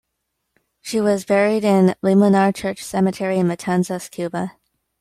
[0.81, 4.53] She was buried in Limonar Church Cemetery in Matanzas, Cuba.